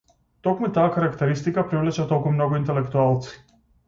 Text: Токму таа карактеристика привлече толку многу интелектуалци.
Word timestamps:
Токму 0.45 0.69
таа 0.77 0.85
карактеристика 0.95 1.63
привлече 1.73 2.05
толку 2.13 2.31
многу 2.37 2.57
интелектуалци. 2.61 3.37